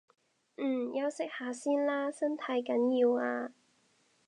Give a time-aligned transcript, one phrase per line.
[0.57, 3.51] 嗯，休息下先啦，身體緊要啊